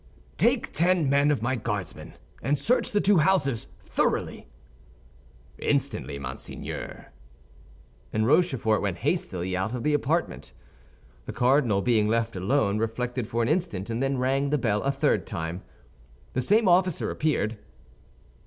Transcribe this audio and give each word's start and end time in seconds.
"Take 0.39 0.71
ten 0.71 1.11
men 1.11 1.29
of 1.29 1.43
my 1.43 1.55
Guardsmen, 1.55 2.15
and 2.41 2.57
search 2.57 2.91
the 2.91 2.99
two 2.99 3.19
houses 3.19 3.67
thoroughly." 3.83 4.47
"Instantly, 5.59 6.17
monseigneur." 6.17 7.11
And 8.11 8.25
Rochefort 8.25 8.81
went 8.81 8.97
hastily 9.05 9.55
out 9.55 9.75
of 9.75 9.83
the 9.83 9.93
apartment. 9.93 10.53
The 11.27 11.33
cardinal, 11.33 11.83
being 11.83 12.07
left 12.07 12.35
alone, 12.35 12.79
reflected 12.79 13.27
for 13.27 13.43
an 13.43 13.47
instant 13.47 13.91
and 13.91 14.01
then 14.01 14.17
rang 14.17 14.49
the 14.49 14.57
bell 14.57 14.81
a 14.81 14.89
third 14.91 15.27
time. 15.27 15.61
The 16.33 16.41
same 16.41 16.67
officer 16.67 17.11
appeared. 17.11 17.59